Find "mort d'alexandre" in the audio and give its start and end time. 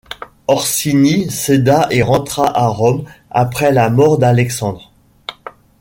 3.91-4.91